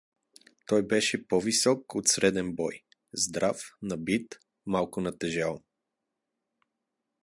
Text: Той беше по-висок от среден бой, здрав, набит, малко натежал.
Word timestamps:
Той 0.65 0.83
беше 0.87 1.27
по-висок 1.27 1.95
от 1.95 2.07
среден 2.07 2.55
бой, 2.55 2.83
здрав, 3.13 3.77
набит, 3.81 4.39
малко 4.65 5.01
натежал. 5.01 5.61